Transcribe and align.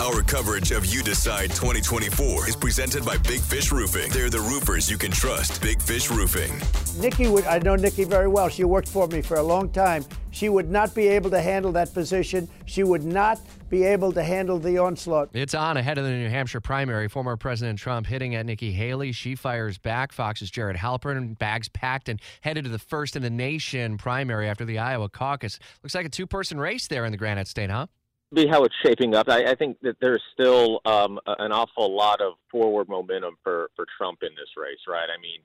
Our 0.00 0.22
coverage 0.22 0.72
of 0.72 0.86
You 0.86 1.02
Decide 1.02 1.50
2024 1.50 2.48
is 2.48 2.56
presented 2.56 3.04
by 3.04 3.18
Big 3.18 3.40
Fish 3.42 3.70
Roofing. 3.70 4.10
They're 4.10 4.30
the 4.30 4.40
roofers 4.40 4.90
you 4.90 4.96
can 4.96 5.10
trust. 5.10 5.60
Big 5.60 5.82
Fish 5.82 6.10
Roofing. 6.10 6.50
Nikki 6.98 7.28
would, 7.28 7.44
I 7.44 7.58
know 7.58 7.76
Nikki 7.76 8.04
very 8.04 8.26
well. 8.26 8.48
She 8.48 8.64
worked 8.64 8.88
for 8.88 9.06
me 9.08 9.20
for 9.20 9.36
a 9.36 9.42
long 9.42 9.68
time. 9.68 10.06
She 10.30 10.48
would 10.48 10.70
not 10.70 10.94
be 10.94 11.06
able 11.08 11.28
to 11.28 11.40
handle 11.42 11.70
that 11.72 11.92
position. 11.92 12.48
She 12.64 12.82
would 12.82 13.04
not 13.04 13.40
be 13.68 13.82
able 13.84 14.10
to 14.12 14.22
handle 14.22 14.58
the 14.58 14.78
onslaught. 14.78 15.28
It's 15.34 15.52
on 15.52 15.76
ahead 15.76 15.98
of 15.98 16.04
the 16.04 16.12
New 16.12 16.30
Hampshire 16.30 16.62
primary. 16.62 17.06
Former 17.06 17.36
President 17.36 17.78
Trump 17.78 18.06
hitting 18.06 18.34
at 18.34 18.46
Nikki 18.46 18.72
Haley. 18.72 19.12
She 19.12 19.34
fires 19.34 19.76
back. 19.76 20.12
Fox's 20.12 20.50
Jared 20.50 20.78
Halpern, 20.78 21.38
bags 21.38 21.68
packed 21.68 22.08
and 22.08 22.22
headed 22.40 22.64
to 22.64 22.70
the 22.70 22.78
first 22.78 23.16
in 23.16 23.22
the 23.22 23.28
nation 23.28 23.98
primary 23.98 24.48
after 24.48 24.64
the 24.64 24.78
Iowa 24.78 25.10
caucus. 25.10 25.58
Looks 25.82 25.94
like 25.94 26.06
a 26.06 26.10
two 26.10 26.26
person 26.26 26.58
race 26.58 26.86
there 26.86 27.04
in 27.04 27.12
the 27.12 27.18
Granite 27.18 27.48
State, 27.48 27.68
huh? 27.68 27.86
Be 28.32 28.46
how 28.46 28.64
it's 28.64 28.74
shaping 28.84 29.14
up. 29.14 29.28
I, 29.28 29.50
I 29.50 29.54
think 29.54 29.78
that 29.82 29.96
there's 30.00 30.22
still 30.32 30.80
um, 30.84 31.18
an 31.26 31.52
awful 31.52 31.94
lot 31.94 32.20
of 32.20 32.34
forward 32.50 32.88
momentum 32.88 33.36
for, 33.42 33.70
for 33.74 33.86
Trump 33.96 34.20
in 34.22 34.30
this 34.36 34.48
race, 34.56 34.78
right? 34.86 35.08
I 35.08 35.20
mean, 35.20 35.40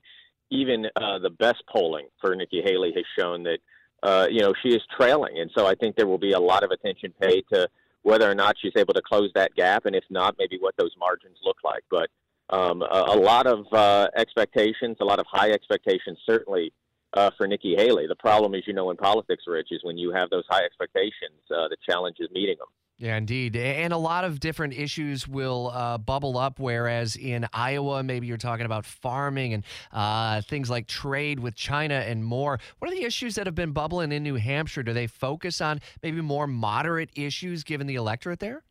even 0.50 0.86
uh, 0.96 1.18
the 1.18 1.30
best 1.30 1.62
polling 1.72 2.06
for 2.20 2.34
Nikki 2.36 2.62
Haley 2.62 2.92
has 2.94 3.04
shown 3.18 3.42
that, 3.44 3.58
uh, 4.02 4.26
you 4.30 4.40
know, 4.40 4.52
she 4.62 4.70
is 4.70 4.82
trailing. 4.96 5.40
And 5.40 5.50
so 5.56 5.66
I 5.66 5.74
think 5.74 5.96
there 5.96 6.06
will 6.06 6.18
be 6.18 6.32
a 6.32 6.40
lot 6.40 6.62
of 6.62 6.70
attention 6.70 7.12
paid 7.20 7.44
to 7.52 7.68
whether 8.02 8.30
or 8.30 8.34
not 8.34 8.54
she's 8.60 8.72
able 8.76 8.94
to 8.94 9.02
close 9.02 9.30
that 9.34 9.54
gap. 9.56 9.86
And 9.86 9.96
if 9.96 10.04
not, 10.08 10.36
maybe 10.38 10.58
what 10.60 10.76
those 10.76 10.92
margins 10.98 11.38
look 11.44 11.56
like. 11.64 11.82
But 11.90 12.08
um, 12.50 12.82
a, 12.82 13.04
a 13.08 13.18
lot 13.18 13.48
of 13.48 13.66
uh, 13.72 14.08
expectations, 14.16 14.98
a 15.00 15.04
lot 15.04 15.18
of 15.18 15.26
high 15.28 15.50
expectations, 15.50 16.18
certainly. 16.24 16.72
Uh, 17.16 17.30
for 17.38 17.46
Nikki 17.46 17.74
Haley. 17.74 18.06
The 18.06 18.14
problem, 18.14 18.54
is, 18.54 18.64
you 18.66 18.74
know, 18.74 18.90
in 18.90 18.96
politics, 18.98 19.44
Rich, 19.46 19.68
is 19.70 19.80
when 19.82 19.96
you 19.96 20.12
have 20.12 20.28
those 20.28 20.44
high 20.50 20.64
expectations, 20.64 21.40
uh, 21.50 21.66
the 21.68 21.76
challenge 21.88 22.16
is 22.20 22.28
meeting 22.30 22.56
them. 22.58 22.68
Yeah, 22.98 23.16
indeed. 23.16 23.56
And 23.56 23.94
a 23.94 23.96
lot 23.96 24.24
of 24.24 24.38
different 24.38 24.74
issues 24.74 25.26
will 25.26 25.70
uh, 25.74 25.96
bubble 25.96 26.36
up, 26.36 26.58
whereas 26.58 27.16
in 27.16 27.46
Iowa, 27.54 28.02
maybe 28.02 28.26
you're 28.26 28.36
talking 28.36 28.66
about 28.66 28.84
farming 28.84 29.54
and 29.54 29.64
uh, 29.92 30.42
things 30.42 30.68
like 30.68 30.86
trade 30.88 31.40
with 31.40 31.54
China 31.54 31.94
and 31.94 32.22
more. 32.22 32.58
What 32.78 32.90
are 32.90 32.94
the 32.94 33.04
issues 33.04 33.34
that 33.36 33.46
have 33.46 33.54
been 33.54 33.72
bubbling 33.72 34.12
in 34.12 34.22
New 34.22 34.36
Hampshire? 34.36 34.82
Do 34.82 34.92
they 34.92 35.06
focus 35.06 35.60
on 35.60 35.80
maybe 36.02 36.20
more 36.20 36.46
moderate 36.46 37.10
issues 37.14 37.64
given 37.64 37.86
the 37.86 37.96
electorate 37.96 38.40
there? 38.40 38.62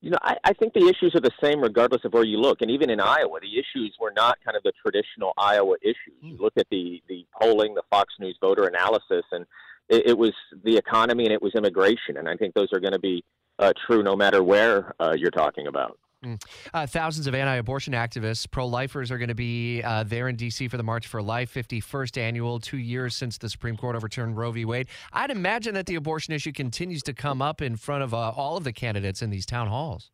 You 0.00 0.10
know, 0.10 0.18
I, 0.20 0.34
I 0.44 0.52
think 0.52 0.74
the 0.74 0.86
issues 0.86 1.14
are 1.14 1.20
the 1.20 1.30
same 1.42 1.62
regardless 1.62 2.04
of 2.04 2.12
where 2.12 2.24
you 2.24 2.38
look. 2.38 2.60
And 2.60 2.70
even 2.70 2.90
in 2.90 3.00
Iowa, 3.00 3.38
the 3.40 3.54
issues 3.54 3.96
were 3.98 4.12
not 4.14 4.36
kind 4.44 4.54
of 4.54 4.62
the 4.62 4.72
traditional 4.82 5.32
Iowa 5.38 5.76
issues. 5.80 6.18
You 6.20 6.36
look 6.38 6.52
at 6.58 6.66
the, 6.70 7.02
the 7.08 7.13
polling, 7.44 7.74
the 7.74 7.82
Fox 7.90 8.14
News 8.18 8.36
voter 8.40 8.66
analysis, 8.66 9.24
and 9.32 9.44
it, 9.88 10.08
it 10.08 10.18
was 10.18 10.32
the 10.64 10.76
economy 10.76 11.24
and 11.24 11.32
it 11.32 11.42
was 11.42 11.52
immigration. 11.54 12.16
And 12.16 12.28
I 12.28 12.36
think 12.36 12.54
those 12.54 12.68
are 12.72 12.80
going 12.80 12.92
to 12.92 12.98
be 12.98 13.24
uh, 13.58 13.72
true 13.86 14.02
no 14.02 14.16
matter 14.16 14.42
where 14.42 14.94
uh, 14.98 15.14
you're 15.16 15.30
talking 15.30 15.66
about. 15.66 15.98
Mm. 16.24 16.42
Uh, 16.72 16.86
thousands 16.86 17.26
of 17.26 17.34
anti 17.34 17.56
abortion 17.56 17.92
activists, 17.92 18.50
pro 18.50 18.66
lifers, 18.66 19.10
are 19.10 19.18
going 19.18 19.28
to 19.28 19.34
be 19.34 19.82
uh, 19.82 20.04
there 20.04 20.28
in 20.28 20.36
D.C. 20.36 20.68
for 20.68 20.78
the 20.78 20.82
March 20.82 21.06
for 21.06 21.20
Life 21.20 21.52
51st 21.52 22.16
annual, 22.16 22.58
two 22.60 22.78
years 22.78 23.14
since 23.14 23.36
the 23.36 23.50
Supreme 23.50 23.76
Court 23.76 23.94
overturned 23.94 24.36
Roe 24.36 24.50
v. 24.50 24.64
Wade. 24.64 24.88
I'd 25.12 25.30
imagine 25.30 25.74
that 25.74 25.84
the 25.84 25.96
abortion 25.96 26.32
issue 26.32 26.52
continues 26.52 27.02
to 27.02 27.12
come 27.12 27.42
up 27.42 27.60
in 27.60 27.76
front 27.76 28.04
of 28.04 28.14
uh, 28.14 28.30
all 28.30 28.56
of 28.56 28.64
the 28.64 28.72
candidates 28.72 29.20
in 29.20 29.28
these 29.28 29.44
town 29.44 29.68
halls. 29.68 30.10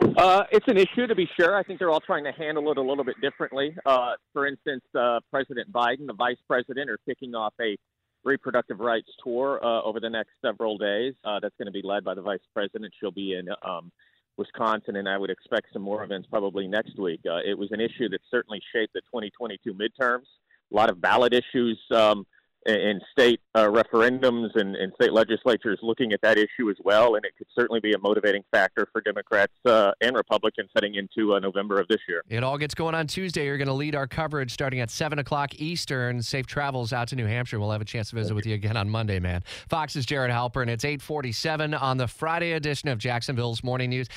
Uh, 0.00 0.44
it's 0.50 0.66
an 0.68 0.76
issue 0.76 1.06
to 1.06 1.14
be 1.14 1.28
sure. 1.38 1.56
I 1.56 1.62
think 1.62 1.78
they're 1.78 1.90
all 1.90 2.00
trying 2.00 2.24
to 2.24 2.32
handle 2.32 2.70
it 2.70 2.78
a 2.78 2.82
little 2.82 3.04
bit 3.04 3.16
differently. 3.20 3.74
Uh, 3.84 4.12
for 4.32 4.46
instance, 4.46 4.82
uh, 4.98 5.20
President 5.30 5.70
Biden, 5.72 6.06
the 6.06 6.14
vice 6.14 6.38
president, 6.48 6.90
are 6.90 6.98
kicking 7.06 7.34
off 7.34 7.54
a 7.60 7.76
reproductive 8.24 8.80
rights 8.80 9.08
tour 9.22 9.60
uh, 9.62 9.82
over 9.82 10.00
the 10.00 10.10
next 10.10 10.30
several 10.42 10.76
days. 10.78 11.14
Uh, 11.24 11.40
that's 11.40 11.54
going 11.56 11.66
to 11.66 11.72
be 11.72 11.82
led 11.82 12.04
by 12.04 12.14
the 12.14 12.22
vice 12.22 12.40
president. 12.54 12.92
She'll 12.98 13.10
be 13.10 13.34
in 13.34 13.48
um, 13.62 13.90
Wisconsin, 14.36 14.96
and 14.96 15.08
I 15.08 15.18
would 15.18 15.30
expect 15.30 15.68
some 15.72 15.82
more 15.82 16.02
events 16.02 16.28
probably 16.30 16.66
next 16.66 16.98
week. 16.98 17.20
Uh, 17.26 17.38
it 17.38 17.56
was 17.56 17.70
an 17.72 17.80
issue 17.80 18.08
that 18.10 18.20
certainly 18.30 18.60
shaped 18.72 18.92
the 18.94 19.00
2022 19.02 19.74
midterms. 19.74 20.24
A 20.72 20.76
lot 20.76 20.90
of 20.90 21.00
ballot 21.00 21.32
issues. 21.32 21.78
Um, 21.90 22.26
and 22.66 23.00
state 23.10 23.40
uh, 23.54 23.66
referendums 23.66 24.50
and, 24.54 24.76
and, 24.76 24.92
state 25.00 25.12
legislatures 25.12 25.78
looking 25.82 26.12
at 26.12 26.20
that 26.22 26.36
issue 26.36 26.68
as 26.68 26.76
well. 26.84 27.14
And 27.14 27.24
it 27.24 27.32
could 27.38 27.46
certainly 27.58 27.80
be 27.80 27.92
a 27.92 27.98
motivating 27.98 28.42
factor 28.50 28.86
for 28.92 29.00
Democrats 29.00 29.52
uh, 29.64 29.92
and 30.00 30.14
Republicans 30.14 30.68
heading 30.74 30.94
into 30.94 31.34
uh, 31.34 31.38
November 31.38 31.80
of 31.80 31.88
this 31.88 32.00
year. 32.08 32.22
It 32.28 32.44
all 32.44 32.58
gets 32.58 32.74
going 32.74 32.94
on 32.94 33.06
Tuesday. 33.06 33.46
You're 33.46 33.56
going 33.56 33.68
to 33.68 33.74
lead 33.74 33.94
our 33.94 34.06
coverage 34.06 34.52
starting 34.52 34.80
at 34.80 34.90
7 34.90 35.18
o'clock 35.18 35.54
Eastern. 35.54 36.22
Safe 36.22 36.46
travels 36.46 36.92
out 36.92 37.08
to 37.08 37.16
New 37.16 37.26
Hampshire. 37.26 37.58
We'll 37.58 37.70
have 37.70 37.80
a 37.80 37.86
chance 37.86 38.10
to 38.10 38.16
visit 38.16 38.34
with 38.34 38.46
you 38.46 38.54
again 38.54 38.76
on 38.76 38.90
Monday, 38.90 39.20
man. 39.20 39.42
Fox's 39.68 40.04
Jared 40.04 40.30
Halpern. 40.30 40.68
It's 40.68 40.84
847 40.84 41.72
on 41.74 41.96
the 41.96 42.08
Friday 42.08 42.52
edition 42.52 42.88
of 42.90 42.98
Jacksonville's 42.98 43.64
Morning 43.64 43.90
News. 43.90 44.08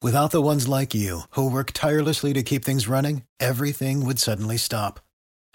Without 0.00 0.30
the 0.30 0.40
ones 0.40 0.68
like 0.68 0.94
you 0.94 1.22
who 1.30 1.50
work 1.50 1.72
tirelessly 1.72 2.32
to 2.32 2.42
keep 2.42 2.64
things 2.64 2.86
running, 2.86 3.24
everything 3.40 4.06
would 4.06 4.20
suddenly 4.20 4.56
stop 4.56 5.00